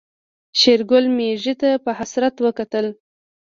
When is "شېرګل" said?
0.59-1.05